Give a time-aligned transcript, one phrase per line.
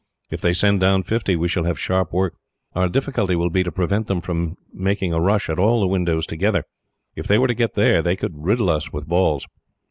[0.31, 2.33] "If they send down fifty, we shall have sharp work.
[2.73, 6.25] Our difficulty will be to prevent them from making a rush at all the windows
[6.25, 6.63] together.
[7.15, 9.45] If they were to get there, they could riddle us with balls."